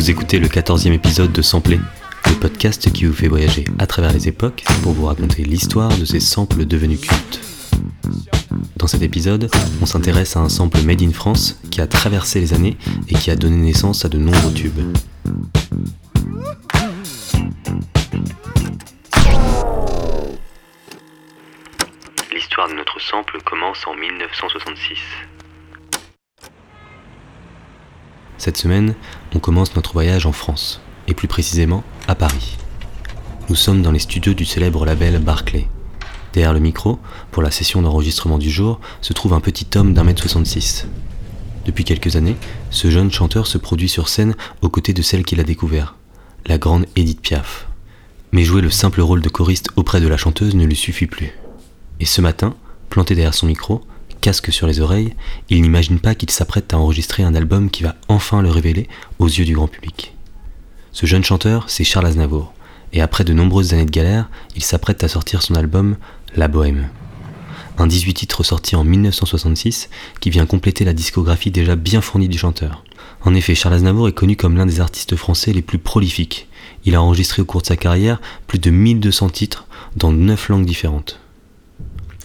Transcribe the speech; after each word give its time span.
Vous 0.00 0.10
écoutez 0.10 0.38
le 0.38 0.48
14e 0.48 0.94
épisode 0.94 1.30
de 1.30 1.42
Sampler, 1.42 1.78
le 2.24 2.34
podcast 2.36 2.90
qui 2.90 3.04
vous 3.04 3.12
fait 3.12 3.28
voyager 3.28 3.66
à 3.78 3.86
travers 3.86 4.14
les 4.14 4.28
époques 4.28 4.64
pour 4.82 4.92
vous 4.92 5.04
raconter 5.04 5.42
l'histoire 5.42 5.94
de 5.94 6.06
ces 6.06 6.20
samples 6.20 6.64
devenus 6.64 7.02
cultes. 7.02 7.38
Dans 8.76 8.86
cet 8.86 9.02
épisode, 9.02 9.50
on 9.82 9.84
s'intéresse 9.84 10.38
à 10.38 10.40
un 10.40 10.48
sample 10.48 10.80
made 10.84 11.02
in 11.02 11.12
France 11.12 11.60
qui 11.70 11.82
a 11.82 11.86
traversé 11.86 12.40
les 12.40 12.54
années 12.54 12.78
et 13.10 13.14
qui 13.14 13.30
a 13.30 13.36
donné 13.36 13.58
naissance 13.58 14.06
à 14.06 14.08
de 14.08 14.16
nombreux 14.16 14.54
tubes. 14.54 14.80
L'histoire 22.32 22.68
de 22.70 22.74
notre 22.74 22.98
sample 23.02 23.38
commence 23.44 23.86
en 23.86 23.94
1966. 23.94 24.96
Cette 28.40 28.56
semaine, 28.56 28.94
on 29.34 29.38
commence 29.38 29.76
notre 29.76 29.92
voyage 29.92 30.24
en 30.24 30.32
France, 30.32 30.80
et 31.06 31.12
plus 31.12 31.28
précisément 31.28 31.84
à 32.08 32.14
Paris. 32.14 32.56
Nous 33.50 33.54
sommes 33.54 33.82
dans 33.82 33.92
les 33.92 33.98
studios 33.98 34.32
du 34.32 34.46
célèbre 34.46 34.86
label 34.86 35.18
Barclay. 35.18 35.68
Derrière 36.32 36.54
le 36.54 36.58
micro, 36.58 36.98
pour 37.32 37.42
la 37.42 37.50
session 37.50 37.82
d'enregistrement 37.82 38.38
du 38.38 38.48
jour, 38.48 38.80
se 39.02 39.12
trouve 39.12 39.34
un 39.34 39.42
petit 39.42 39.66
homme 39.76 39.92
d'un 39.92 40.04
mètre 40.04 40.22
66. 40.22 40.86
Depuis 41.66 41.84
quelques 41.84 42.16
années, 42.16 42.36
ce 42.70 42.88
jeune 42.88 43.10
chanteur 43.10 43.46
se 43.46 43.58
produit 43.58 43.90
sur 43.90 44.08
scène 44.08 44.34
aux 44.62 44.70
côtés 44.70 44.94
de 44.94 45.02
celle 45.02 45.26
qu'il 45.26 45.40
a 45.40 45.44
découvert, 45.44 45.96
la 46.46 46.56
grande 46.56 46.86
Edith 46.96 47.20
Piaf. 47.20 47.68
Mais 48.32 48.44
jouer 48.44 48.62
le 48.62 48.70
simple 48.70 49.02
rôle 49.02 49.20
de 49.20 49.28
choriste 49.28 49.68
auprès 49.76 50.00
de 50.00 50.08
la 50.08 50.16
chanteuse 50.16 50.54
ne 50.54 50.64
lui 50.64 50.76
suffit 50.76 51.06
plus. 51.06 51.34
Et 52.00 52.06
ce 52.06 52.22
matin, 52.22 52.54
planté 52.88 53.14
derrière 53.14 53.34
son 53.34 53.48
micro, 53.48 53.82
casque 54.20 54.52
sur 54.52 54.66
les 54.66 54.80
oreilles, 54.80 55.14
il 55.48 55.62
n'imagine 55.62 55.98
pas 55.98 56.14
qu'il 56.14 56.30
s'apprête 56.30 56.72
à 56.72 56.78
enregistrer 56.78 57.22
un 57.22 57.34
album 57.34 57.70
qui 57.70 57.82
va 57.82 57.96
enfin 58.08 58.42
le 58.42 58.50
révéler 58.50 58.88
aux 59.18 59.26
yeux 59.26 59.44
du 59.44 59.54
grand 59.54 59.68
public. 59.68 60.14
Ce 60.92 61.06
jeune 61.06 61.24
chanteur, 61.24 61.64
c'est 61.68 61.84
Charles 61.84 62.06
Aznavour, 62.06 62.52
et 62.92 63.00
après 63.00 63.24
de 63.24 63.32
nombreuses 63.32 63.72
années 63.74 63.86
de 63.86 63.90
galère, 63.90 64.28
il 64.56 64.64
s'apprête 64.64 65.02
à 65.04 65.08
sortir 65.08 65.42
son 65.42 65.54
album 65.54 65.96
La 66.36 66.48
Bohème. 66.48 66.88
Un 67.78 67.86
18 67.86 68.14
titres 68.14 68.42
sorti 68.42 68.76
en 68.76 68.84
1966 68.84 69.88
qui 70.20 70.30
vient 70.30 70.46
compléter 70.46 70.84
la 70.84 70.92
discographie 70.92 71.50
déjà 71.50 71.76
bien 71.76 72.00
fournie 72.00 72.28
du 72.28 72.36
chanteur. 72.36 72.84
En 73.22 73.34
effet, 73.34 73.54
Charles 73.54 73.76
Aznavour 73.76 74.08
est 74.08 74.12
connu 74.12 74.36
comme 74.36 74.56
l'un 74.56 74.66
des 74.66 74.80
artistes 74.80 75.16
français 75.16 75.52
les 75.52 75.62
plus 75.62 75.78
prolifiques. 75.78 76.48
Il 76.84 76.94
a 76.94 77.02
enregistré 77.02 77.42
au 77.42 77.44
cours 77.44 77.62
de 77.62 77.66
sa 77.66 77.76
carrière 77.76 78.20
plus 78.46 78.58
de 78.58 78.70
1200 78.70 79.30
titres 79.30 79.66
dans 79.96 80.12
9 80.12 80.48
langues 80.48 80.66
différentes. 80.66 81.20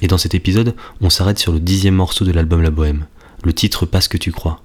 Et 0.05 0.07
dans 0.07 0.19
cet 0.19 0.35
épisode, 0.35 0.75
on 1.01 1.09
s'arrête 1.09 1.39
sur 1.39 1.51
le 1.51 1.59
dixième 1.59 1.95
morceau 1.95 2.25
de 2.25 2.31
l'album 2.31 2.61
La 2.61 2.69
Bohème, 2.69 3.07
le 3.43 3.53
titre 3.53 3.87
Parce 3.87 4.07
que 4.07 4.19
tu 4.19 4.31
crois. 4.31 4.61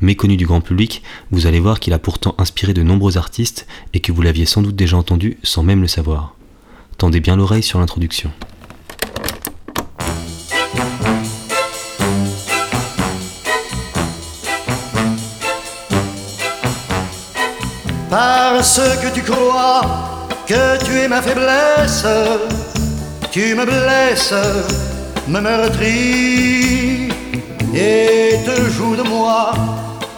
Méconnu 0.00 0.36
du 0.36 0.44
grand 0.44 0.60
public, 0.60 1.04
vous 1.30 1.46
allez 1.46 1.60
voir 1.60 1.78
qu'il 1.78 1.92
a 1.92 2.00
pourtant 2.00 2.34
inspiré 2.36 2.74
de 2.74 2.82
nombreux 2.82 3.16
artistes 3.16 3.68
et 3.94 4.00
que 4.00 4.10
vous 4.10 4.22
l'aviez 4.22 4.44
sans 4.44 4.60
doute 4.60 4.74
déjà 4.74 4.96
entendu 4.96 5.38
sans 5.44 5.62
même 5.62 5.82
le 5.82 5.86
savoir. 5.86 6.34
Tendez 6.98 7.20
bien 7.20 7.36
l'oreille 7.36 7.62
sur 7.62 7.78
l'introduction. 7.78 8.32
Parce 18.10 18.80
que 19.00 19.14
tu 19.14 19.22
crois 19.22 20.26
que 20.48 20.84
tu 20.84 20.98
es 20.98 21.06
ma 21.06 21.22
faiblesse 21.22 22.04
tu 23.32 23.54
me 23.54 23.64
blesses, 23.64 24.34
me 25.26 25.40
meurtris 25.40 27.08
et 27.74 28.36
te 28.44 28.70
joues 28.70 28.94
de 28.94 29.02
moi 29.02 29.52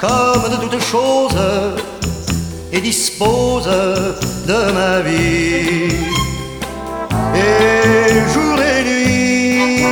comme 0.00 0.50
de 0.50 0.56
toutes 0.56 0.82
choses 0.82 1.38
et 2.72 2.80
dispose 2.80 3.70
de 4.48 4.72
ma 4.72 5.00
vie. 5.00 5.94
Et 7.36 8.10
jour 8.32 8.58
et 8.60 8.82
nuit, 8.82 9.84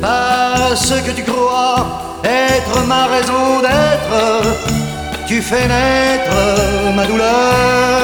parce 0.00 0.94
que 1.04 1.12
tu 1.12 1.22
crois 1.22 2.18
être 2.24 2.84
ma 2.88 3.06
raison 3.06 3.60
d'être, 3.60 4.18
tu 5.28 5.40
fais 5.40 5.68
naître 5.68 6.34
ma 6.96 7.06
douleur 7.06 8.02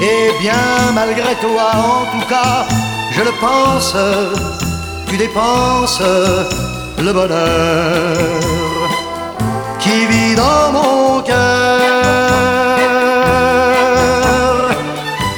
et 0.00 0.32
bien 0.40 0.92
malgré 0.94 1.34
toi, 1.36 1.70
en 1.74 2.04
tout 2.12 2.26
cas, 2.26 2.66
je 3.12 3.22
le 3.22 3.32
pense, 3.40 3.94
tu 5.08 5.16
dépenses 5.16 6.02
le 6.98 7.12
bonheur 7.12 8.40
qui 9.78 10.06
vit 10.06 10.34
dans 10.34 10.72
mon 10.72 11.20
cœur. 11.20 11.36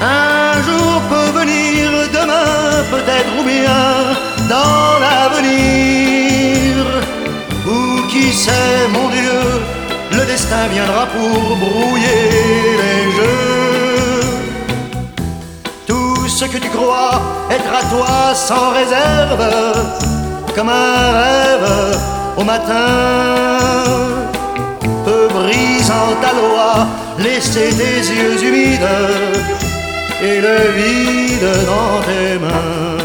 Un 0.01 0.63
jour 0.67 1.03
peut 1.11 1.31
venir, 1.41 1.91
demain 2.13 2.85
peut-être 2.91 3.33
ou 3.41 3.45
bien 3.45 3.83
dans 4.49 4.99
l'avenir. 5.05 6.77
Ou 7.67 8.07
qui 8.09 8.33
sait, 8.33 8.89
mon 8.93 9.09
Dieu, 9.09 9.41
le 10.13 10.25
destin 10.27 10.67
viendra 10.71 11.07
pour 11.07 11.57
brouiller 11.57 12.23
les 12.83 13.13
jeux 13.17 13.62
ce 16.43 16.49
que 16.49 16.59
tu 16.59 16.71
crois 16.71 17.21
être 17.51 17.73
à 17.81 17.85
toi 17.89 18.35
sans 18.35 18.71
réserve, 18.71 19.45
comme 20.57 20.69
un 20.69 21.13
rêve 21.23 21.71
au 22.37 22.43
matin, 22.43 22.89
peu 25.05 25.29
brisant 25.37 26.11
ta 26.21 26.33
loi, 26.41 26.87
laisser 27.19 27.69
tes 27.81 27.99
yeux 28.17 28.43
humides 28.47 28.97
et 30.21 30.41
le 30.41 30.59
vide 30.79 31.51
dans 31.71 31.95
tes 32.09 32.39
mains. 32.45 32.99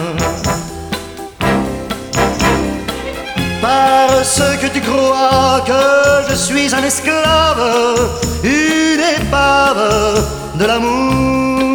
Parce 3.62 4.42
que 4.62 4.68
tu 4.68 4.82
crois 4.82 5.62
que 5.70 5.84
je 6.30 6.36
suis 6.36 6.74
un 6.74 6.84
esclave, 6.84 7.64
une 8.44 9.04
épave 9.20 10.26
de 10.56 10.66
l'amour 10.66 11.67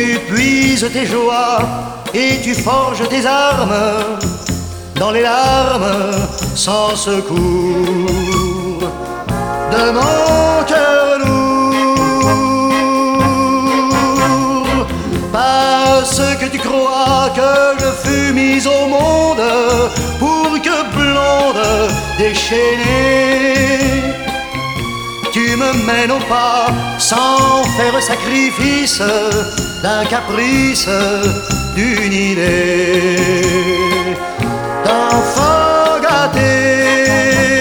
tu 0.00 0.18
puises 0.32 0.88
tes 0.92 1.06
joies 1.06 1.58
et 2.14 2.40
tu 2.42 2.54
forges 2.54 3.06
tes 3.08 3.26
armes 3.26 4.18
dans 4.94 5.10
les 5.10 5.20
larmes 5.22 6.12
sans 6.54 6.96
secours 6.96 7.36
de 9.74 9.84
mon 9.98 10.64
cœur 10.70 11.18
lourd. 11.22 12.46
Parce 15.32 16.22
que 16.40 16.46
tu 16.46 16.58
crois 16.58 17.28
que 17.38 17.52
je 17.82 17.90
fus 18.02 18.32
mise 18.32 18.66
au 18.66 18.86
monde 18.96 19.46
pour 20.18 20.50
que 20.66 20.76
blonde 20.96 21.90
déchaînée 22.18 23.50
me 25.56 25.72
mènes 25.86 26.12
au 26.12 26.18
pas 26.28 26.66
sans 26.98 27.62
faire 27.76 28.02
sacrifice 28.02 29.02
d'un 29.82 30.04
caprice, 30.04 30.88
d'une 31.74 32.12
idée 32.12 33.16
d'enfant 34.84 36.00
gâté. 36.02 37.59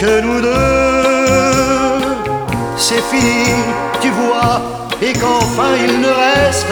Que 0.00 0.20
nous 0.22 0.40
deux, 0.40 2.06
c'est 2.78 3.02
fini, 3.02 3.52
tu 4.00 4.08
vois, 4.08 4.62
et 5.02 5.12
qu'enfin 5.12 5.76
il 5.76 6.00
ne 6.00 6.08
reste 6.08 6.66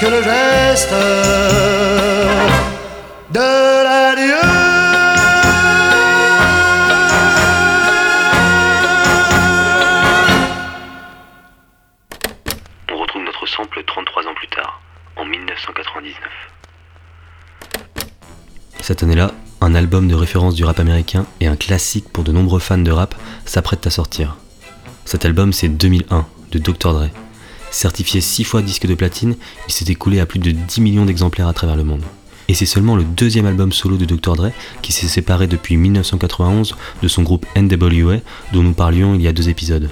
que 0.00 0.06
le 0.06 0.22
geste 0.22 0.94
de 3.30 3.84
l'adieu. 3.84 4.40
On 12.90 12.96
retrouve 12.96 13.22
notre 13.22 13.44
sample 13.46 13.84
33 13.86 14.22
ans 14.28 14.34
plus 14.34 14.48
tard, 14.48 14.80
en 15.16 15.26
1999. 15.26 16.16
Cette 18.80 19.02
année-là, 19.02 19.30
un 19.64 19.74
album 19.74 20.08
de 20.08 20.14
référence 20.14 20.54
du 20.54 20.64
rap 20.64 20.78
américain 20.78 21.24
et 21.40 21.46
un 21.46 21.56
classique 21.56 22.10
pour 22.12 22.22
de 22.22 22.32
nombreux 22.32 22.60
fans 22.60 22.76
de 22.76 22.90
rap 22.90 23.14
s'apprête 23.46 23.86
à 23.86 23.90
sortir. 23.90 24.36
Cet 25.06 25.24
album, 25.24 25.54
c'est 25.54 25.68
2001 25.68 26.26
de 26.52 26.58
Dr. 26.58 26.92
Dre. 26.92 27.08
Certifié 27.70 28.20
6 28.20 28.44
fois 28.44 28.60
disque 28.60 28.86
de 28.86 28.94
platine, 28.94 29.36
il 29.66 29.72
s'est 29.72 29.90
écoulé 29.90 30.20
à 30.20 30.26
plus 30.26 30.38
de 30.38 30.50
10 30.50 30.80
millions 30.82 31.06
d'exemplaires 31.06 31.48
à 31.48 31.54
travers 31.54 31.76
le 31.76 31.84
monde. 31.84 32.02
Et 32.46 32.52
c'est 32.52 32.66
seulement 32.66 32.94
le 32.94 33.04
deuxième 33.04 33.46
album 33.46 33.72
solo 33.72 33.96
de 33.96 34.04
Dr. 34.04 34.36
Dre 34.36 34.50
qui 34.82 34.92
s'est 34.92 35.08
séparé 35.08 35.46
depuis 35.46 35.78
1991 35.78 36.76
de 37.02 37.08
son 37.08 37.22
groupe 37.22 37.46
NWA 37.56 38.18
dont 38.52 38.62
nous 38.62 38.74
parlions 38.74 39.14
il 39.14 39.22
y 39.22 39.28
a 39.28 39.32
deux 39.32 39.48
épisodes. 39.48 39.88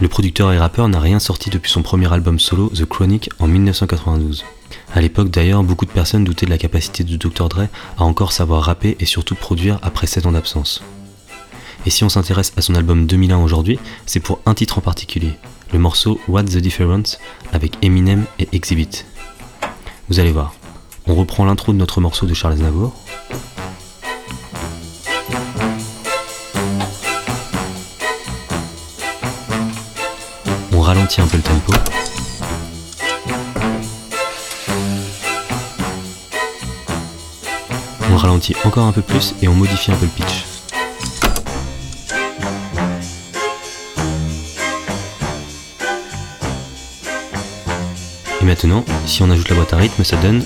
Le 0.00 0.08
producteur 0.08 0.50
et 0.50 0.58
rappeur 0.58 0.88
n'a 0.88 0.98
rien 0.98 1.18
sorti 1.18 1.50
depuis 1.50 1.70
son 1.70 1.82
premier 1.82 2.10
album 2.10 2.38
solo, 2.38 2.72
The 2.74 2.86
Chronic, 2.86 3.28
en 3.38 3.48
1992. 3.48 4.46
À 4.94 5.00
l'époque 5.00 5.30
d'ailleurs, 5.30 5.62
beaucoup 5.62 5.86
de 5.86 5.90
personnes 5.90 6.24
doutaient 6.24 6.44
de 6.44 6.50
la 6.50 6.58
capacité 6.58 7.02
de 7.02 7.16
Dr. 7.16 7.48
Dre 7.48 7.68
à 7.96 8.04
encore 8.04 8.32
savoir 8.32 8.62
rapper 8.62 8.96
et 9.00 9.06
surtout 9.06 9.34
produire 9.34 9.78
après 9.82 10.06
7 10.06 10.26
ans 10.26 10.32
d'absence. 10.32 10.82
Et 11.86 11.90
si 11.90 12.04
on 12.04 12.10
s'intéresse 12.10 12.52
à 12.56 12.60
son 12.60 12.74
album 12.74 13.06
2001 13.06 13.38
aujourd'hui, 13.38 13.78
c'est 14.04 14.20
pour 14.20 14.40
un 14.44 14.54
titre 14.54 14.78
en 14.78 14.82
particulier, 14.82 15.32
le 15.72 15.78
morceau 15.78 16.20
What's 16.28 16.52
the 16.52 16.58
Difference 16.58 17.18
avec 17.52 17.72
Eminem 17.82 18.26
et 18.38 18.48
Exhibit. 18.52 19.06
Vous 20.08 20.20
allez 20.20 20.30
voir, 20.30 20.54
on 21.06 21.14
reprend 21.14 21.46
l'intro 21.46 21.72
de 21.72 21.78
notre 21.78 22.00
morceau 22.02 22.26
de 22.26 22.34
Charles 22.34 22.58
Navour. 22.58 22.94
On 30.72 30.80
ralentit 30.80 31.22
un 31.22 31.26
peu 31.26 31.38
le 31.38 31.42
tempo. 31.42 31.72
On 38.12 38.16
ralentit 38.16 38.54
encore 38.64 38.84
un 38.86 38.92
peu 38.92 39.00
plus 39.00 39.34
et 39.40 39.48
on 39.48 39.54
modifie 39.54 39.90
un 39.90 39.96
peu 39.96 40.04
le 40.04 40.10
pitch. 40.10 40.44
Et 48.42 48.44
maintenant, 48.44 48.84
si 49.06 49.22
on 49.22 49.30
ajoute 49.30 49.48
la 49.48 49.56
boîte 49.56 49.72
à 49.72 49.78
rythme, 49.78 50.04
ça 50.04 50.16
donne 50.18 50.44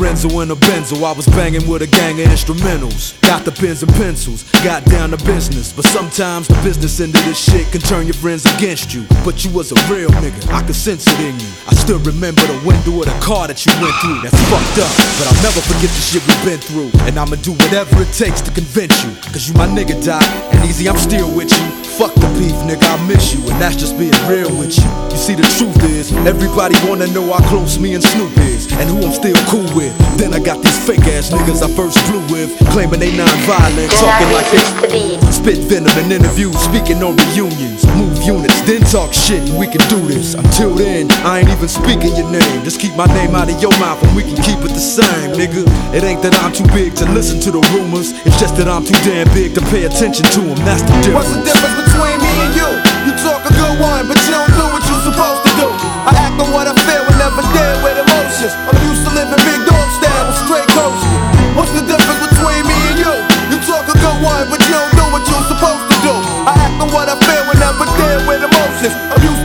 Lorenzo 0.00 0.40
in 0.40 0.50
a 0.50 0.56
Benzo, 0.56 1.04
I 1.04 1.12
was 1.12 1.26
banging 1.26 1.68
with 1.68 1.82
a 1.82 1.86
gang 1.86 2.18
of 2.20 2.26
instrumentals. 2.28 3.20
Got 3.20 3.44
the 3.44 3.52
pens 3.52 3.82
and 3.82 3.92
pencils, 4.00 4.48
got 4.64 4.82
down 4.86 5.10
to 5.10 5.18
business. 5.28 5.74
But 5.74 5.84
sometimes 5.84 6.48
the 6.48 6.54
business 6.64 7.00
end 7.00 7.14
of 7.14 7.22
this 7.26 7.36
shit 7.36 7.70
can 7.70 7.82
turn 7.82 8.06
your 8.06 8.16
friends 8.16 8.46
against 8.56 8.94
you. 8.94 9.04
But 9.24 9.44
you 9.44 9.50
was 9.52 9.72
a 9.72 9.78
real 9.92 10.08
nigga, 10.24 10.40
I 10.52 10.62
could 10.64 10.74
sense 10.74 11.04
it 11.06 11.20
in 11.20 11.38
you. 11.38 11.50
I 11.68 11.74
still 11.74 11.98
remember 12.00 12.40
the 12.48 12.56
window 12.64 12.96
of 13.04 13.12
the 13.12 13.18
car 13.20 13.46
that 13.46 13.60
you 13.66 13.72
went 13.76 13.92
through. 14.00 14.24
That's 14.24 14.40
fucked 14.48 14.80
up, 14.80 14.92
but 15.20 15.28
I'll 15.28 15.42
never 15.44 15.60
forget 15.68 15.92
the 15.92 16.00
shit 16.00 16.24
we've 16.24 16.44
been 16.48 16.60
through. 16.64 16.88
And 17.04 17.20
I'ma 17.20 17.36
do 17.44 17.52
whatever 17.52 18.00
it 18.00 18.12
takes 18.16 18.40
to 18.40 18.50
convince 18.50 19.04
you. 19.04 19.12
Cause 19.36 19.52
you 19.52 19.54
my 19.54 19.68
nigga, 19.68 20.00
Doc. 20.00 20.24
And 20.56 20.64
easy, 20.64 20.88
I'm 20.88 20.96
still 20.96 21.28
with 21.28 21.52
you. 21.52 21.66
Fuck 22.00 22.14
the 22.16 22.28
beef, 22.40 22.56
nigga, 22.64 22.88
I 22.88 22.96
miss 23.04 23.36
you. 23.36 23.44
And 23.52 23.60
that's 23.60 23.76
just 23.76 23.98
being 24.00 24.16
real 24.24 24.48
with 24.56 24.80
you. 24.80 24.88
You 25.12 25.20
see, 25.20 25.36
the 25.36 25.44
truth 25.60 25.84
is, 25.84 26.08
everybody 26.24 26.74
wanna 26.88 27.06
know 27.12 27.28
how 27.28 27.44
close 27.52 27.76
me 27.76 27.92
and 27.92 28.02
Snoop 28.02 28.32
is. 28.48 28.72
And 28.80 28.88
who 28.88 29.04
I'm 29.04 29.12
still 29.12 29.36
cool 29.52 29.68
with. 29.76 29.89
Then 30.16 30.34
I 30.34 30.40
got 30.40 30.60
these 30.62 30.78
fake 30.84 31.06
ass 31.16 31.30
niggas 31.30 31.62
I 31.64 31.68
first 31.72 31.98
flew 32.06 32.20
with. 32.28 32.52
Claiming 32.72 33.00
they 33.00 33.16
non-violent, 33.16 33.90
talking 33.96 34.30
like 34.36 34.48
they 34.52 34.62
spit 35.32 35.58
venom 35.64 35.96
in 36.04 36.12
interviews, 36.12 36.56
speaking 36.60 37.02
on 37.02 37.16
reunions. 37.32 37.86
Move 37.96 38.16
units, 38.22 38.60
then 38.68 38.80
talk 38.92 39.12
shit, 39.12 39.40
and 39.48 39.58
we 39.58 39.66
can 39.66 39.80
do 39.88 39.96
this. 40.08 40.34
Until 40.34 40.74
then, 40.74 41.10
I 41.24 41.40
ain't 41.40 41.48
even 41.48 41.68
speaking 41.68 42.12
your 42.16 42.28
name. 42.30 42.64
Just 42.64 42.80
keep 42.80 42.94
my 42.96 43.06
name 43.16 43.34
out 43.34 43.48
of 43.48 43.56
your 43.60 43.72
mouth, 43.80 44.02
and 44.02 44.12
we 44.14 44.22
can 44.22 44.36
keep 44.44 44.60
it 44.60 44.72
the 44.72 44.82
same, 44.82 45.32
nigga. 45.32 45.64
It 45.96 46.04
ain't 46.04 46.22
that 46.22 46.36
I'm 46.44 46.52
too 46.52 46.68
big 46.76 46.94
to 47.00 47.04
listen 47.12 47.40
to 47.40 47.50
the 47.50 47.62
rumors. 47.72 48.12
It's 48.28 48.38
just 48.38 48.56
that 48.60 48.68
I'm 48.68 48.84
too 48.84 48.98
damn 49.08 49.28
big 49.32 49.54
to 49.56 49.62
pay 49.72 49.88
attention 49.88 50.28
to 50.36 50.40
them. 50.52 50.58
That's 50.68 50.84
the 50.84 50.92
difference. 51.00 51.16
What's 51.16 51.32
the 51.32 51.42
difference 51.48 51.76
between 51.88 52.16
me 52.20 52.32
and 52.44 52.52
you? 52.54 52.68
You 53.08 53.12
talk 53.24 53.40
a 53.48 53.52
good 53.56 53.76
one, 53.80 54.04
but 54.04 54.20
you 54.28 54.32
don't 54.36 54.52
do 54.52 54.64
what 54.68 54.84
you're 54.84 55.04
supposed 55.08 55.42
to 55.48 55.52
do. 55.56 55.68
I 56.04 56.12
act 56.28 56.36
on 56.36 56.52
what 56.52 56.68
I 56.68 56.76
feel 56.84 57.00
and 57.00 57.16
never 57.16 57.40
deal 57.40 57.76
with 57.80 57.96
emotions. 57.96 58.52
I'm 58.68 58.76
used 58.84 59.08
to 59.08 59.12
living 59.16 59.39
with 68.82 69.39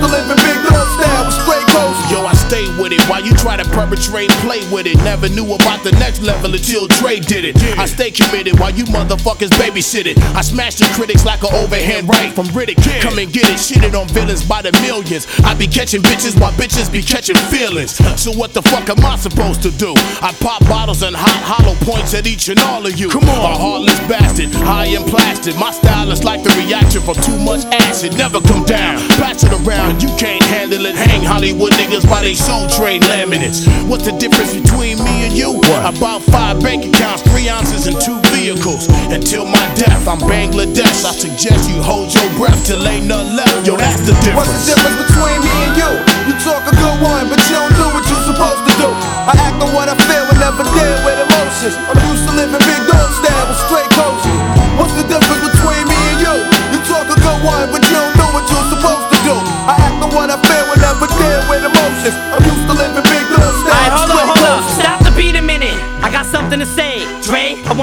while 3.09 3.23
you 3.23 3.33
try 3.35 3.57
to 3.57 3.63
perpetrate 3.69 4.31
and 4.31 4.39
play 4.41 4.61
with 4.71 4.87
it. 4.87 4.97
Never 5.03 5.29
knew 5.29 5.45
about 5.53 5.83
the 5.83 5.91
next 5.93 6.21
level 6.21 6.53
until 6.53 6.87
Dre 6.99 7.19
did 7.19 7.45
it. 7.45 7.55
I 7.77 7.85
stay 7.85 8.11
committed 8.11 8.59
while 8.59 8.71
you 8.71 8.85
motherfuckers 8.85 9.49
babysit 9.59 10.05
it. 10.05 10.17
I 10.35 10.41
smash 10.41 10.75
the 10.75 10.85
critics 10.95 11.25
like 11.25 11.43
an 11.43 11.53
overhand 11.53 12.07
right 12.09 12.33
from 12.33 12.47
Riddick. 12.47 12.81
Come 13.01 13.19
and 13.19 13.31
get 13.31 13.45
it, 13.45 13.59
shitted 13.59 13.99
on 13.99 14.07
villains 14.09 14.43
by 14.43 14.61
the 14.61 14.71
millions. 14.81 15.27
I 15.43 15.53
be 15.53 15.67
catching 15.67 16.01
bitches 16.01 16.39
while 16.39 16.51
bitches 16.53 16.91
be 16.91 17.01
catching 17.01 17.37
feelings. 17.53 17.95
So 18.19 18.31
what 18.31 18.53
the 18.53 18.61
fuck 18.61 18.89
am 18.89 19.05
I 19.05 19.15
supposed 19.17 19.61
to 19.63 19.71
do? 19.71 19.93
I 20.21 20.35
pop 20.39 20.61
bottles 20.65 21.03
and 21.03 21.15
hot 21.15 21.41
hollow 21.43 21.75
points 21.85 22.13
at 22.13 22.27
each 22.27 22.49
and 22.49 22.59
all 22.59 22.85
of 22.85 22.97
you. 22.97 23.09
Come 23.09 23.29
on, 23.29 23.51
a 23.51 23.55
heartless 23.57 23.99
bastard, 24.07 24.51
high 24.53 24.87
and 24.97 25.05
plastic. 25.05 25.55
My 25.57 25.71
style 25.71 26.11
is 26.11 26.23
like 26.23 26.43
the 26.43 26.49
reaction 26.65 27.01
from 27.01 27.15
too 27.15 27.37
much 27.39 27.65
acid. 27.65 28.17
Never 28.17 28.41
come 28.41 28.63
down, 28.65 28.97
pass 29.21 29.43
it 29.43 29.51
around. 29.51 30.01
You 30.01 30.09
can't 30.17 30.43
handle 30.43 30.85
it. 30.85 30.95
Hang 30.95 31.23
Hollywood 31.23 31.73
niggas 31.73 32.09
by 32.09 32.21
they 32.21 32.33
soul 32.33 32.67
train 32.67 32.94
laminates. 33.03 33.67
What's 33.89 34.05
the 34.05 34.15
difference 34.15 34.53
between 34.53 34.97
me 35.03 35.27
and 35.27 35.33
you? 35.35 35.59
About 35.83 36.21
five 36.23 36.61
bank 36.61 36.85
accounts, 36.85 37.21
three 37.23 37.49
ounces, 37.49 37.87
and 37.87 37.99
two 37.99 38.19
vehicles. 38.31 38.87
Until 39.11 39.45
my 39.45 39.65
death, 39.75 40.07
I'm 40.07 40.19
Bangladesh. 40.19 41.03
I 41.05 41.11
suggest 41.11 41.69
you 41.69 41.81
hold 41.81 42.13
your 42.13 42.29
breath 42.37 42.57
till 42.65 42.81
ain't 42.87 43.05
none 43.05 43.35
left. 43.35 43.67
Yo, 43.67 43.75
that's 43.77 44.01
the 44.05 44.13
difference. 44.23 44.47
What's 44.47 44.53
the 44.65 44.75
difference. 44.75 44.97
between 45.09 45.39
me 45.41 45.53
and 45.67 45.73
you? 45.77 45.91
You 46.29 46.33
talk 46.41 46.63
a 46.65 46.73
good 46.75 46.97
one, 47.01 47.29
but 47.29 47.39
you 47.49 47.55
don't 47.57 47.73
do 47.75 47.85
what 47.93 48.03
you're 48.05 48.25
supposed 48.25 48.63
to 48.65 48.73
do. 48.81 48.89
I 49.29 49.33
act 49.41 49.57
on 49.61 49.73
what 49.73 49.89
I 49.89 49.95
feel 50.05 50.25
and 50.25 50.39
never 50.39 50.63
deal 50.63 50.97
with 51.05 51.17
emotions. 51.21 51.75
I'm 51.89 51.99
used 52.09 52.25
to 52.29 52.33
living 52.37 52.63
big 52.65 52.81
dog 52.89 53.09
style 53.13 53.45
with 53.49 53.59
straight 53.65 53.89
coasting. 53.97 54.39
What's 54.77 54.93
the 54.93 55.05
difference 55.09 55.43
between 55.53 55.83
me 55.89 55.97
and 56.13 56.19
you? 56.21 56.35
You 56.73 56.79
talk 56.85 57.09
a 57.09 57.17
good 57.17 57.41
one, 57.41 57.71
but 57.73 57.81
you 57.81 57.93
don't 57.93 58.13
do 58.13 58.25
what 58.35 58.45
you're 58.45 58.69
supposed 58.69 59.07
to 59.09 59.17
do. 59.25 59.35
I 59.65 59.73
act 59.81 59.97
on 60.03 60.11
what 60.13 60.29
I 60.29 60.37
feel 60.37 60.65
and 60.69 60.81
never 60.81 61.07
deal 61.09 61.41
with 61.49 61.63
emotions. 61.65 62.15
I'm 62.33 62.44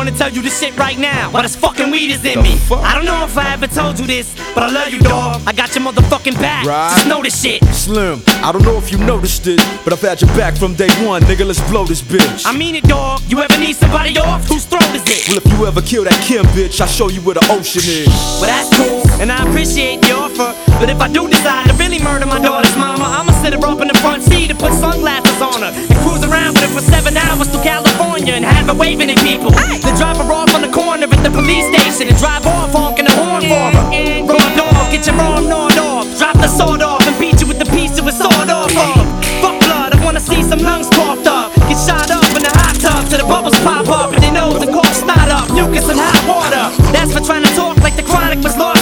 wanna 0.05 0.19
tell 0.19 0.33
you 0.33 0.43
this 0.43 0.59
shit 0.59 0.77
right 0.77 0.99
now. 0.99 1.31
While 1.31 1.45
this 1.45 1.55
fucking 1.55 1.89
weed 1.93 2.11
is 2.11 2.25
in 2.25 2.43
me. 2.43 2.59
I 2.73 2.93
don't 2.97 3.05
know 3.05 3.25
if 3.25 3.39
I 3.39 3.53
ever 3.53 3.69
told 3.69 4.01
you 4.01 4.07
this, 4.07 4.35
but 4.53 4.65
I 4.65 4.69
love 4.69 4.93
you, 4.93 4.99
dog. 4.99 5.41
I 5.47 5.53
got 5.53 5.73
your 5.77 5.85
motherfucking 5.85 6.35
back. 6.41 6.67
Right. 6.67 6.93
Just 6.97 7.07
know 7.07 7.23
this 7.23 7.41
shit. 7.41 7.63
Slim, 7.67 8.21
I 8.43 8.51
don't 8.51 8.65
know 8.65 8.79
if 8.79 8.91
you 8.91 8.99
noticed 8.99 9.47
it, 9.47 9.61
but 9.85 9.93
I've 9.93 10.01
had 10.01 10.21
your 10.21 10.31
back 10.35 10.57
from 10.57 10.75
day 10.75 10.91
one, 11.07 11.23
nigga. 11.23 11.47
Let's 11.47 11.63
blow 11.71 11.85
this 11.85 12.03
bitch. 12.03 12.43
I 12.45 12.51
mean 12.51 12.75
it, 12.75 12.83
dog. 12.83 13.21
You 13.29 13.43
ever 13.43 13.57
need 13.59 13.77
somebody 13.77 14.19
off? 14.19 14.45
Whose 14.49 14.65
throat 14.65 14.91
is 14.91 15.05
it? 15.07 15.29
well, 15.29 15.39
if 15.39 15.47
you 15.47 15.67
ever 15.67 15.83
kill 15.83 16.03
that 16.03 16.19
Kim 16.27 16.45
bitch, 16.47 16.81
I'll 16.81 16.89
show 16.89 17.09
you 17.09 17.21
where 17.21 17.35
the 17.35 17.47
ocean 17.53 17.83
is. 17.87 18.09
Well, 18.43 18.51
that's 18.51 18.75
cool, 18.75 19.07
and 19.23 19.31
I 19.31 19.47
appreciate 19.47 20.01
the 20.01 20.19
offer. 20.19 20.51
But 20.81 20.91
if 20.91 21.01
I 21.01 21.07
do 21.07 21.29
decide 21.29 21.69
to 21.71 21.75
really 21.75 22.03
murder 22.03 22.27
my 22.27 22.41
daughter's 22.41 22.75
mama, 22.77 23.05
I'ma 23.07 23.31
sit 23.41 23.55
her 23.55 23.65
up 23.65 23.81
in 23.81 23.87
the 23.87 23.99
front 24.03 24.25
seat 24.25 24.51
and 24.51 24.59
put 24.59 24.73
sunglasses 24.73 25.41
on 25.41 25.63
her 25.63 25.71
and 25.71 25.97
cruise 26.03 26.25
around 26.25 26.59
with 26.59 26.67
her 26.67 26.75
for 26.75 26.83
seven 26.83 27.17
hours 27.17 27.47
to 27.55 27.63
California 27.63 27.92
and 28.29 28.45
have 28.45 28.67
her 28.67 28.75
waving 28.75 29.11
at 29.11 29.19
people. 29.19 29.51
Then 29.51 29.97
drop 29.97 30.17
her 30.17 30.31
off 30.33 30.55
on 30.55 30.63
the 30.63 30.71
corner 30.71 31.07
at 31.11 31.23
the 31.23 31.31
police 31.31 31.67
station 31.75 32.09
and 32.09 32.17
drive 32.19 32.47
off 32.47 32.73
honking 32.73 33.07
the 33.07 33.15
horn 33.19 33.43
for 33.43 33.67
her. 33.75 33.85
Raw 34.23 34.47
dog, 34.55 34.93
get 34.93 35.07
your 35.07 35.17
arm 35.17 35.49
gnawed 35.49 35.79
off. 35.79 36.07
Drop 36.19 36.37
the 36.37 36.47
sword 36.47 36.83
off 36.83 37.03
and 37.07 37.19
beat 37.19 37.41
you 37.41 37.47
with 37.47 37.59
the 37.59 37.67
piece 37.67 37.99
of 37.99 38.07
a 38.07 38.13
sword 38.13 38.51
off 38.51 38.71
of. 38.71 39.03
Fuck 39.43 39.59
blood, 39.67 39.95
I 39.95 40.05
wanna 40.05 40.21
see 40.21 40.43
some 40.43 40.61
lungs 40.61 40.89
coughed 40.91 41.27
up. 41.27 41.55
Get 41.67 41.79
shot 41.83 42.11
up 42.11 42.31
in 42.37 42.43
the 42.43 42.53
hot 42.55 42.77
tub 42.79 43.09
till 43.09 43.19
the 43.19 43.27
bubbles 43.27 43.59
pop 43.61 43.89
up 43.89 44.13
and 44.15 44.23
their 44.23 44.33
nose 44.33 44.63
and 44.63 44.73
cough 44.73 44.95
snot 44.95 45.29
up. 45.29 45.51
Mucus 45.51 45.89
and 45.89 45.99
hot 45.99 46.23
water. 46.29 46.65
That's 46.93 47.13
for 47.13 47.21
trying 47.21 47.43
to 47.43 47.53
talk 47.55 47.79
like 47.79 47.97
the 47.97 48.05
chronic 48.05 48.39
was 48.43 48.57
lost 48.57 48.82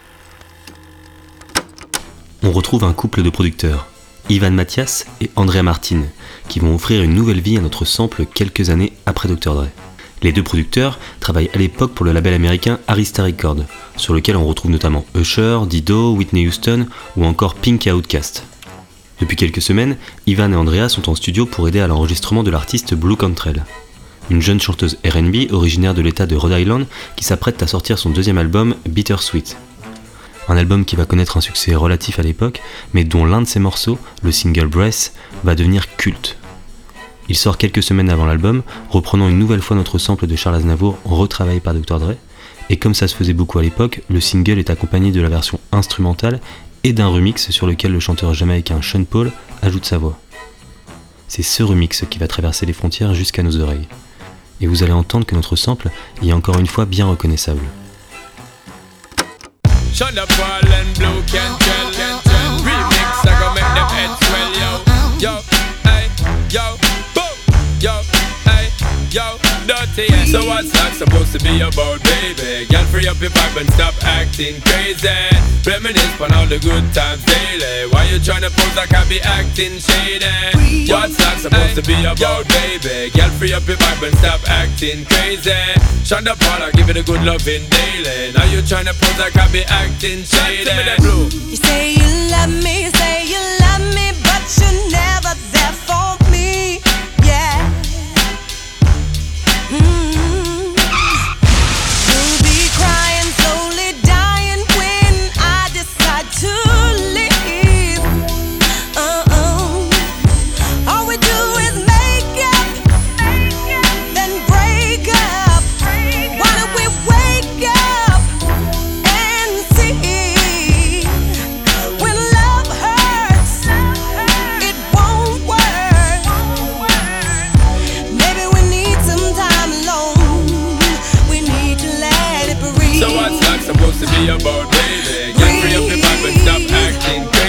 On 2.51 2.53
retrouve 2.53 2.83
un 2.83 2.91
couple 2.91 3.23
de 3.23 3.29
producteurs, 3.29 3.87
Ivan 4.27 4.51
Mathias 4.51 5.05
et 5.21 5.31
Andrea 5.37 5.63
Martin, 5.63 6.01
qui 6.49 6.59
vont 6.59 6.75
offrir 6.75 7.01
une 7.01 7.13
nouvelle 7.13 7.39
vie 7.39 7.57
à 7.57 7.61
notre 7.61 7.85
sample 7.85 8.25
quelques 8.25 8.69
années 8.69 8.91
après 9.05 9.29
Dr. 9.29 9.53
Dre. 9.53 9.67
Les 10.21 10.33
deux 10.33 10.43
producteurs 10.43 10.99
travaillent 11.21 11.49
à 11.53 11.57
l'époque 11.57 11.93
pour 11.93 12.05
le 12.05 12.11
label 12.11 12.33
américain 12.33 12.79
Arista 12.89 13.23
Records, 13.23 13.63
sur 13.95 14.13
lequel 14.13 14.35
on 14.35 14.45
retrouve 14.45 14.69
notamment 14.69 15.05
Usher, 15.15 15.59
Dido, 15.65 16.13
Whitney 16.13 16.45
Houston 16.45 16.87
ou 17.15 17.23
encore 17.23 17.55
Pink 17.55 17.87
et 17.87 17.93
Outkast. 17.93 18.43
Depuis 19.21 19.37
quelques 19.37 19.61
semaines, 19.61 19.95
Ivan 20.27 20.51
et 20.51 20.57
Andrea 20.57 20.89
sont 20.89 21.07
en 21.09 21.15
studio 21.15 21.45
pour 21.45 21.69
aider 21.69 21.79
à 21.79 21.87
l'enregistrement 21.87 22.43
de 22.43 22.51
l'artiste 22.51 22.95
Blue 22.95 23.15
Cantrell, 23.15 23.63
une 24.29 24.41
jeune 24.41 24.59
chanteuse 24.59 24.97
RB 25.05 25.53
originaire 25.53 25.93
de 25.93 26.01
l'état 26.01 26.25
de 26.25 26.35
Rhode 26.35 26.59
Island 26.59 26.85
qui 27.15 27.23
s'apprête 27.23 27.63
à 27.63 27.67
sortir 27.67 27.97
son 27.97 28.09
deuxième 28.09 28.37
album 28.37 28.75
Bittersweet. 28.89 29.55
Un 30.47 30.57
album 30.57 30.85
qui 30.85 30.95
va 30.95 31.05
connaître 31.05 31.37
un 31.37 31.41
succès 31.41 31.75
relatif 31.75 32.19
à 32.19 32.23
l'époque, 32.23 32.61
mais 32.93 33.03
dont 33.03 33.25
l'un 33.25 33.41
de 33.41 33.47
ses 33.47 33.59
morceaux, 33.59 33.99
le 34.23 34.31
single 34.31 34.67
Breath, 34.67 35.13
va 35.43 35.55
devenir 35.55 35.95
culte. 35.95 36.37
Il 37.29 37.37
sort 37.37 37.57
quelques 37.57 37.83
semaines 37.83 38.09
avant 38.09 38.25
l'album, 38.25 38.63
reprenant 38.89 39.29
une 39.29 39.39
nouvelle 39.39 39.61
fois 39.61 39.77
notre 39.77 39.97
sample 39.97 40.27
de 40.27 40.35
Charles 40.35 40.55
Aznavour 40.55 40.97
retravaillé 41.05 41.59
par 41.59 41.73
Dr. 41.73 41.99
Dre, 41.99 42.15
et 42.69 42.77
comme 42.77 42.93
ça 42.93 43.07
se 43.07 43.15
faisait 43.15 43.33
beaucoup 43.33 43.59
à 43.59 43.61
l'époque, 43.61 44.01
le 44.09 44.19
single 44.19 44.59
est 44.59 44.69
accompagné 44.69 45.11
de 45.11 45.21
la 45.21 45.29
version 45.29 45.59
instrumentale 45.71 46.39
et 46.83 46.93
d'un 46.93 47.07
remix 47.07 47.51
sur 47.51 47.67
lequel 47.67 47.91
le 47.91 47.99
chanteur 47.99 48.33
jamaïcain 48.33 48.81
Sean 48.81 49.03
Paul 49.03 49.31
ajoute 49.61 49.85
sa 49.85 49.97
voix. 49.97 50.17
C'est 51.27 51.43
ce 51.43 51.63
remix 51.63 52.03
qui 52.09 52.19
va 52.19 52.27
traverser 52.27 52.65
les 52.65 52.73
frontières 52.73 53.13
jusqu'à 53.13 53.43
nos 53.43 53.57
oreilles. 53.59 53.87
Et 54.59 54.67
vous 54.67 54.83
allez 54.83 54.91
entendre 54.91 55.25
que 55.25 55.35
notre 55.35 55.55
sample 55.55 55.89
est 56.21 56.33
encore 56.33 56.59
une 56.59 56.67
fois 56.67 56.85
bien 56.85 57.07
reconnaissable. 57.07 57.61
Shut 59.93 60.17
up, 60.17 60.29
all 60.39 60.73
and 60.73 60.97
blue 60.97 61.21
can't 61.23 61.61
and 61.67 61.93
tell. 61.93 62.19
Remix, 62.65 63.27
I 63.27 63.33
go 63.39 63.53
make 63.53 63.71
them 63.75 63.89
heads 63.91 64.17
swell, 64.25 64.51
yo. 64.57 64.71
Yo, 65.19 65.41
hey, 65.83 66.09
yo, 66.49 66.77
boom, 67.13 67.35
yo, 67.79 68.01
hey, 68.49 68.71
yo, 69.11 69.37
dirty. 69.67 70.31
So 70.31 70.45
what's 70.45 70.71
that 70.71 70.95
supposed 70.95 71.33
to 71.33 71.39
be 71.39 71.61
about? 71.61 72.10
Baby? 72.21 72.65
Girl, 72.69 72.85
free 72.93 73.07
up 73.07 73.19
your 73.19 73.31
vibe 73.31 73.61
and 73.61 73.69
stop 73.73 73.95
acting 74.05 74.61
crazy. 74.61 75.09
Reminisce 75.65 76.21
on 76.21 76.33
all 76.33 76.45
the 76.45 76.59
good 76.59 76.85
times 76.93 77.23
daily. 77.25 77.89
Why 77.91 78.05
you 78.09 78.17
tryna 78.21 78.53
pose 78.53 78.75
like 78.77 78.93
I 78.93 79.03
be 79.09 79.19
acting 79.21 79.77
shady? 79.81 80.89
What's 80.89 81.17
that 81.17 81.37
supposed 81.41 81.75
to 81.75 81.83
be 81.83 81.97
about, 82.05 82.47
baby? 82.47 83.09
Girl, 83.11 83.29
free 83.37 83.53
up 83.53 83.65
your 83.67 83.77
vibe 83.77 84.07
and 84.07 84.17
stop 84.21 84.41
acting 84.49 85.05
crazy. 85.05 85.61
Shonda 86.05 86.37
Paula, 86.37 86.71
give 86.73 86.89
it 86.89 86.97
a 86.97 87.03
good 87.03 87.23
loving 87.23 87.65
daily. 87.69 88.33
Now 88.33 88.45
you 88.45 88.61
tryna 88.61 88.93
pose 88.97 89.19
like 89.19 89.37
I 89.37 89.47
be 89.51 89.63
acting 89.65 90.23
shady. 90.23 90.69
You 91.01 91.57
say 91.57 91.93
you 91.93 92.09
love 92.33 92.53
me, 92.63 92.89
say 92.97 93.25
you 93.25 93.41
love 93.65 93.85
me, 93.93 94.13
but 94.25 94.45
you're 94.57 94.91
never 94.91 95.10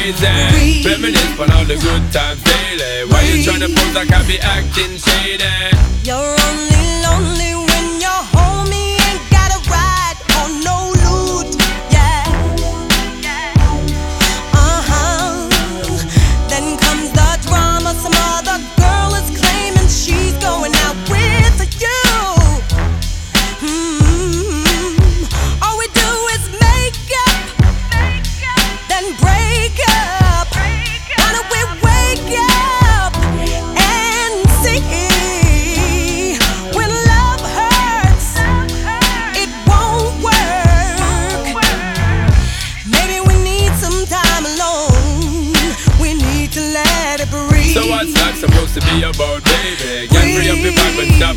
acting 0.02 0.58
crazy. 0.58 0.88
Reminisce 0.88 1.38
on 1.38 1.50
all 1.52 1.64
the 1.64 1.76
good 1.76 2.12
times 2.12 2.42
daily. 2.42 3.08
Why 3.10 3.22
you 3.22 3.44
tryna 3.44 3.74
pose 3.74 3.94
like 3.94 4.12
I 4.12 4.26
be 4.26 4.38
acting 4.40 4.98
shady? 4.98 5.44
You're 6.04 6.36
only 6.48 6.82
lonely 7.02 7.61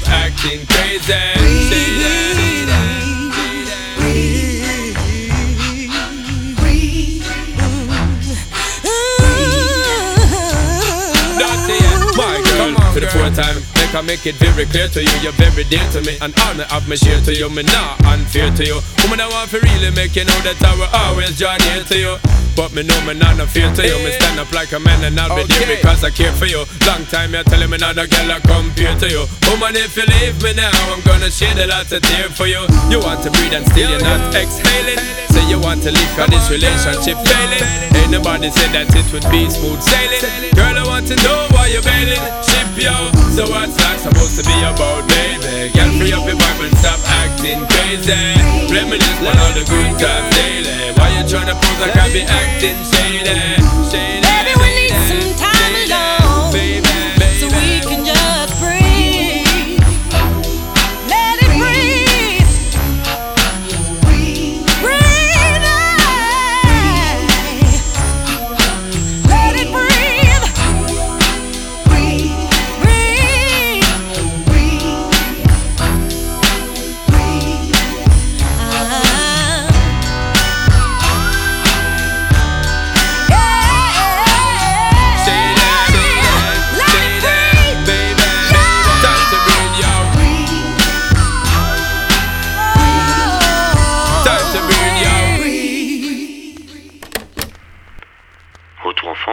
acting 0.10 0.66
crazy. 0.68 1.14
Breathe, 1.36 1.72
breathe, 3.98 4.46
breathe, 6.58 7.24
That's 11.40 11.68
it, 11.70 12.18
my 12.18 12.42
girl, 12.58 12.94
for 12.94 13.00
the 13.00 13.08
fourth 13.08 13.36
time. 13.36 13.75
I 13.96 14.02
make 14.02 14.28
it 14.28 14.36
very 14.36 14.66
clear 14.66 14.90
to 14.90 15.00
you, 15.02 15.16
you're 15.24 15.32
very 15.40 15.64
dear 15.64 15.84
to 15.96 16.02
me, 16.02 16.18
and 16.20 16.36
all 16.44 16.54
me 16.54 16.66
have 16.68 16.84
me 16.90 16.98
share 16.98 17.22
to 17.22 17.34
you, 17.34 17.50
me 17.50 17.64
not 17.64 18.04
unfair 18.04 18.52
to 18.52 18.64
you. 18.66 18.84
Woman, 19.04 19.24
I 19.24 19.28
want 19.32 19.50
to 19.52 19.60
really 19.64 19.90
make 19.96 20.16
you 20.20 20.25
know 20.28 20.36
that 20.44 20.60
I 20.60 20.75
will 20.75 20.92
always 20.92 21.40
join 21.40 21.56
here 21.64 21.84
to 21.84 21.98
you. 21.98 22.14
But 22.56 22.72
me 22.72 22.84
know 22.84 22.96
me 23.04 23.14
not 23.14 23.36
no 23.36 23.46
fear 23.46 23.68
to 23.68 23.84
you. 23.84 24.00
Me 24.00 24.12
eh. 24.12 24.20
stand 24.20 24.40
up 24.40 24.52
like 24.56 24.72
a 24.72 24.80
man 24.80 25.04
and 25.04 25.20
I'll 25.20 25.36
be 25.36 25.44
there 25.44 25.75
because 25.75 26.04
I 26.04 26.10
care 26.10 26.32
for 26.32 26.48
you. 26.48 26.64
Long 26.88 27.04
time 27.12 27.36
you're 27.36 27.44
telling 27.44 27.70
me 27.70 27.75
not 27.78 28.00
a 28.00 28.08
girl 28.08 28.32
I 28.32 28.40
compare 28.40 28.96
to 28.96 29.08
you. 29.12 29.28
Woman, 29.52 29.75
if 29.75 29.96
you 30.00 30.08
leave 30.08 30.40
me 30.40 30.56
now, 30.56 30.72
I'm 30.92 31.04
gonna 31.04 31.32
shed 31.32 31.60
a 31.60 31.68
lot 31.68 31.92
of 31.92 32.00
tears 32.00 32.32
for 32.32 32.48
you. 32.48 32.64
You 32.88 33.04
want 33.04 33.24
to 33.28 33.32
breathe 33.32 33.56
and 33.60 33.68
still 33.68 33.92
you're 33.92 34.00
not 34.00 34.32
exhaling. 34.32 35.00
Say 35.36 35.44
you 35.52 35.60
want 35.60 35.84
to 35.84 35.92
leave 35.92 36.12
cause 36.16 36.32
this 36.32 36.48
relationship 36.48 37.20
failing. 37.28 37.64
Ain't 37.92 38.12
nobody 38.12 38.48
said 38.52 38.72
that 38.72 38.88
it 38.88 39.08
would 39.12 39.28
be 39.28 39.52
smooth 39.52 39.84
sailing. 39.84 40.52
Girl, 40.56 40.80
I 40.80 40.84
want 40.88 41.08
to 41.12 41.16
know 41.28 41.48
why 41.52 41.68
you're 41.68 41.84
bailing. 41.84 42.24
Ship 42.40 42.72
yo. 42.80 43.12
So 43.36 43.44
what's 43.52 43.85
that 43.86 44.00
supposed 44.01 44.36
to 44.38 44.44
be 44.44 44.58
about, 44.65 45.06
baby? 45.06 45.70
Girl, 45.74 45.92
free 46.01 46.13
up 46.13 46.25
your 46.25 46.38
vibe 46.38 46.65
and 46.65 46.77
stop 46.82 47.00
acting 47.22 47.62
crazy. 47.70 48.18
Reminisce 48.74 49.22
on 49.22 49.38
all 49.38 49.54
the 49.54 49.65
good 49.70 49.92
times 50.01 50.30
daily. 50.34 50.94
Why 50.98 51.13
you 51.13 51.24
tryna 51.30 51.54
pose 51.54 51.80
like 51.82 51.96
I 51.96 52.10
be 52.10 52.22
acting 52.25 52.82
shady? 52.89 53.38
Shady. 53.89 54.15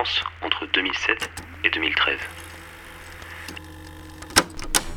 France 0.03 0.25
entre 0.45 0.67
2007 0.75 1.31
et 1.65 1.71
2013. 1.71 2.19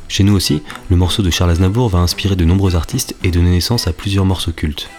Chez 0.08 0.24
nous 0.24 0.34
aussi, 0.34 0.64
le 0.90 0.96
morceau 0.96 1.22
de 1.22 1.30
Charles 1.30 1.50
Aznavour 1.50 1.88
va 1.88 1.98
inspirer 1.98 2.34
de 2.34 2.44
nombreux 2.44 2.74
artistes 2.74 3.14
et 3.22 3.30
donner 3.30 3.50
naissance 3.50 3.86
à 3.86 3.92
plusieurs 3.92 4.24
morceaux 4.24 4.50
cultes. 4.50 4.90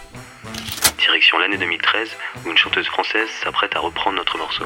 l'année 1.40 1.58
2013 1.58 2.08
où 2.46 2.50
une 2.50 2.56
chanteuse 2.56 2.86
française 2.86 3.28
s'apprête 3.42 3.76
à 3.76 3.80
reprendre 3.80 4.16
notre 4.16 4.38
morceau. 4.38 4.64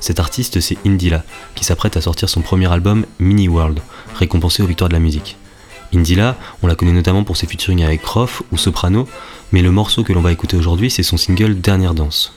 Cet 0.00 0.18
artiste, 0.18 0.58
c'est 0.58 0.78
Indila, 0.84 1.22
qui 1.54 1.64
s'apprête 1.64 1.96
à 1.96 2.00
sortir 2.00 2.28
son 2.28 2.40
premier 2.40 2.70
album 2.72 3.06
Mini 3.20 3.46
World, 3.46 3.80
récompensé 4.16 4.64
aux 4.64 4.66
victoires 4.66 4.88
de 4.88 4.94
la 4.94 5.00
musique. 5.00 5.36
Indila, 5.94 6.36
on 6.62 6.66
la 6.66 6.74
connaît 6.74 6.90
notamment 6.90 7.22
pour 7.22 7.36
ses 7.36 7.46
featuring 7.46 7.84
avec 7.84 8.04
Roth 8.04 8.42
ou 8.50 8.58
Soprano, 8.58 9.08
mais 9.52 9.62
le 9.62 9.70
morceau 9.70 10.02
que 10.02 10.12
l'on 10.12 10.22
va 10.22 10.32
écouter 10.32 10.56
aujourd'hui, 10.56 10.90
c'est 10.90 11.04
son 11.04 11.16
single 11.16 11.60
Dernière 11.60 11.94
danse. 11.94 12.34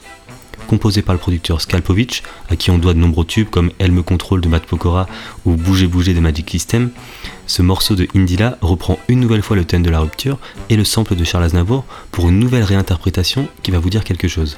Composé 0.68 1.02
par 1.02 1.14
le 1.14 1.20
producteur 1.20 1.62
Skalpovic, 1.62 2.24
à 2.50 2.56
qui 2.56 2.72
on 2.72 2.78
doit 2.78 2.94
de 2.94 3.00
nombreux 3.00 3.26
tubes 3.26 3.50
comme 3.50 3.72
Elle 3.80 3.92
me 3.92 4.04
contrôle 4.04 4.42
de 4.42 4.48
Matt 4.48 4.66
Pokora 4.66 5.08
ou 5.46 5.56
Bouger 5.56 5.88
bouger 5.88 6.14
de 6.14 6.20
Magic 6.20 6.50
System, 6.50 6.92
ce 7.48 7.62
morceau 7.62 7.96
de 7.96 8.08
Indila 8.16 8.58
reprend 8.62 9.00
une 9.08 9.20
nouvelle 9.20 9.44
fois 9.44 9.56
le 9.56 9.66
thème 9.66 9.84
de 9.84 9.90
la 9.90 10.00
rupture 10.00 10.40
et 10.70 10.76
le 10.76 10.84
sample 10.84 11.16
de 11.16 11.24
Charles 11.24 11.44
Aznavour 11.44 11.86
pour 12.12 12.30
une 12.30 12.40
nouvelle 12.40 12.64
réinterprétation 12.64 13.48
qui 13.64 13.72
va 13.72 13.80
vous 13.80 13.90
dire 13.90 14.04
quelque 14.04 14.28
chose. 14.28 14.58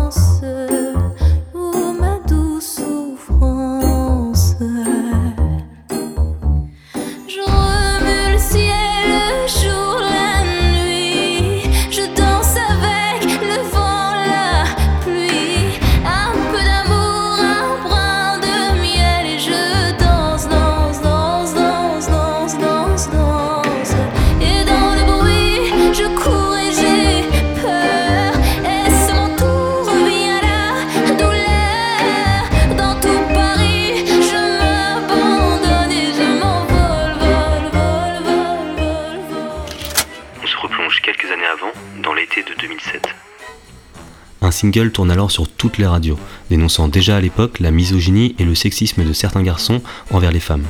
Single 44.61 44.91
tourne 44.91 45.09
alors 45.09 45.31
sur 45.31 45.47
toutes 45.47 45.79
les 45.79 45.87
radios, 45.87 46.19
dénonçant 46.51 46.87
déjà 46.87 47.17
à 47.17 47.21
l'époque 47.21 47.59
la 47.59 47.71
misogynie 47.71 48.35
et 48.37 48.45
le 48.45 48.53
sexisme 48.53 49.03
de 49.03 49.11
certains 49.11 49.41
garçons 49.41 49.81
envers 50.11 50.31
les 50.31 50.39
femmes. 50.39 50.65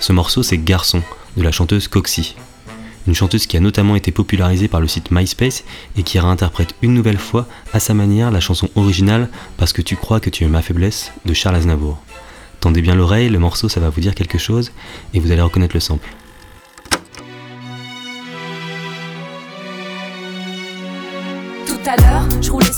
Ce 0.00 0.12
morceau, 0.12 0.42
c'est 0.42 0.58
Garçon, 0.58 1.02
de 1.38 1.42
la 1.42 1.50
chanteuse 1.50 1.88
Coxy. 1.88 2.34
Une 3.06 3.14
chanteuse 3.14 3.46
qui 3.46 3.56
a 3.56 3.60
notamment 3.60 3.96
été 3.96 4.12
popularisée 4.12 4.68
par 4.68 4.82
le 4.82 4.86
site 4.86 5.10
MySpace 5.10 5.64
et 5.96 6.02
qui 6.02 6.18
réinterprète 6.18 6.74
une 6.82 6.92
nouvelle 6.92 7.18
fois, 7.18 7.48
à 7.72 7.80
sa 7.80 7.94
manière, 7.94 8.30
la 8.30 8.40
chanson 8.40 8.68
originale 8.76 9.30
Parce 9.56 9.72
que 9.72 9.82
tu 9.82 9.96
crois 9.96 10.20
que 10.20 10.28
tu 10.28 10.44
es 10.44 10.48
ma 10.48 10.60
faiblesse 10.60 11.10
de 11.24 11.32
Charles 11.32 11.56
Aznavour. 11.56 12.02
Tendez 12.60 12.82
bien 12.82 12.94
l'oreille, 12.94 13.30
le 13.30 13.38
morceau 13.38 13.70
ça 13.70 13.80
va 13.80 13.88
vous 13.88 14.00
dire 14.02 14.14
quelque 14.14 14.38
chose 14.38 14.72
et 15.14 15.20
vous 15.20 15.32
allez 15.32 15.40
reconnaître 15.40 15.74
le 15.74 15.80
sample. 15.80 16.08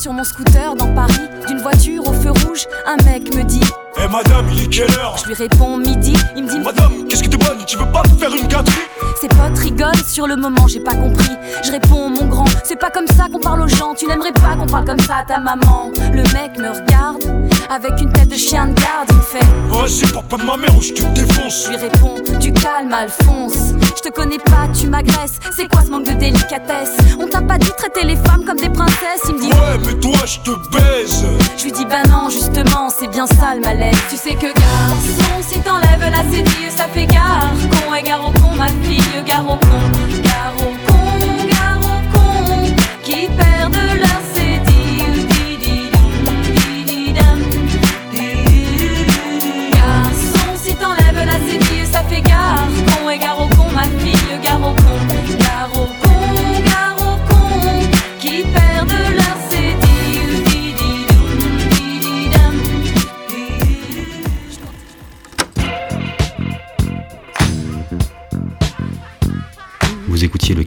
Sur 0.04 0.12
mon 0.12 0.22
scooter 0.22 0.76
dans 0.76 0.94
Paris, 0.94 1.30
d'une 1.48 1.60
voiture 1.60 2.06
au 2.06 2.12
feu 2.12 2.30
rouge. 2.30 2.66
Un 2.86 3.02
mec 3.04 3.34
me 3.34 3.42
dit 3.42 3.62
Eh 3.96 4.09
madame, 4.09 4.46
il 4.52 4.64
est 4.64 4.68
quelle 4.68 4.90
heure 4.98 5.16
Je 5.18 5.26
lui 5.28 5.35
réponds 5.35 5.76
midi, 5.76 6.14
il 6.37 6.44
me 6.44 6.48
dit 6.48 6.59
Madame, 6.59 7.07
qu'est-ce 7.09 7.22
que 7.22 7.28
t'es 7.28 7.37
bonne 7.37 7.64
Tu 7.66 7.76
veux 7.76 7.90
pas 7.92 8.02
me 8.02 8.18
faire 8.18 8.35
une 8.35 8.46
gâterie? 8.46 8.74
Ses 9.20 9.28
potes 9.28 9.59
rigolent, 9.59 10.04
sur 10.07 10.26
le 10.26 10.37
moment 10.37 10.66
j'ai 10.66 10.80
pas 10.80 10.94
compris. 10.94 11.30
Je 11.64 11.70
réponds 11.70 12.11
mon 12.11 12.26
grand, 12.26 12.44
c'est 12.64 12.78
pas 12.78 12.90
comme 12.90 13.07
ça 13.07 13.26
qu'on 13.33 13.38
parle 13.38 13.62
aux 13.62 13.68
gens. 13.68 13.94
Tu 13.96 14.07
n'aimerais 14.07 14.33
pas 14.33 14.57
qu'on 14.57 14.66
parle 14.66 14.85
comme 14.85 14.98
ça 15.00 15.18
à 15.18 15.24
ta 15.24 15.38
maman. 15.38 15.90
Le 16.12 16.22
mec 16.35 16.59
me 16.59 16.68
regarde 16.68 17.22
avec 17.70 18.00
une 18.00 18.12
tête 18.12 18.28
de 18.28 18.35
chien 18.35 18.66
de 18.66 18.74
garde. 18.74 19.09
Il 19.11 19.16
me 19.16 19.22
fait 19.22 19.46
Vas-y, 19.70 20.12
parle 20.12 20.26
pas 20.26 20.37
de 20.37 20.42
ma 20.44 20.57
mère 20.57 20.76
ou 20.76 20.83
je 20.83 20.92
te 20.92 21.02
défonce 21.14 21.64
Je 21.64 21.70
lui 21.70 21.76
réponds 21.76 22.14
du 22.40 22.52
calme 22.52 22.92
Alphonse. 22.92 23.74
Je 23.96 24.11
te 24.11 24.12
connais 24.12 24.38
pas, 24.38 24.68
tu 24.78 24.88
m'agresses. 24.88 25.38
C'est 25.57 25.68
quoi 25.68 25.83
ce 25.83 25.90
manque 25.90 26.07
de 26.07 26.12
délicatesse? 26.12 26.96
On 27.18 27.26
t'a 27.26 27.40
pas 27.40 27.59
dit 27.59 27.70
traiter 27.78 28.04
les 28.04 28.16
femmes 28.16 28.44
comme 28.44 28.59
des 28.59 28.68
princesses. 28.68 29.22
Il 29.28 29.35
me 29.37 29.40
dit 29.40 29.48
Ouais, 29.48 29.78
mais 29.87 29.94
toi, 30.00 30.18
je 30.26 30.40
te 30.40 30.50
baise 30.76 31.24
Je 31.57 31.64
lui 31.64 31.72
dis 31.72 31.85
bah 31.87 32.02
non 32.11 32.28
justement 32.28 32.88
c'est 32.90 33.09
bien 33.09 33.26
ça 33.26 33.54
le 33.54 33.61
malaise 33.61 33.83
Tu 34.08 34.16
sais 34.16 34.34
que 34.34 34.46
garçon 34.46 35.42
si 35.42 35.58
t'enlèves 35.60 36.10
la 36.10 36.22
cédille 36.30 36.70
ça 36.70 36.86
fait 36.92 37.06
gare. 37.06 37.52
Con 37.70 37.94
et 37.94 38.02
gare 38.02 38.26
au 38.26 38.32
con 38.40 38.54
ma 38.56 38.68
fille 38.82 39.02
gare 39.26 39.44
au 39.44 39.56
con 39.56 40.23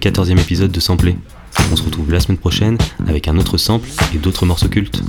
14e 0.07 0.39
épisode 0.39 0.71
de 0.71 0.79
Sampler. 0.79 1.17
On 1.69 1.75
se 1.75 1.83
retrouve 1.83 2.13
la 2.13 2.21
semaine 2.21 2.37
prochaine 2.37 2.77
avec 3.07 3.27
un 3.27 3.37
autre 3.37 3.57
sample 3.57 3.89
et 4.15 4.17
d'autres 4.17 4.45
morceaux 4.45 4.69
cultes. 4.69 5.03